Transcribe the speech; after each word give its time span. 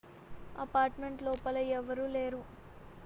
apartment 0.55 1.21
లోపల 1.23 1.57
ఎవరూ 1.75 2.07
లేరు 2.07 2.41